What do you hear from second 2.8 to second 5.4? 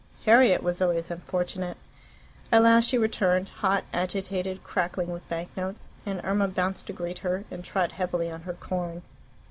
she returned, hot, agitated, crackling with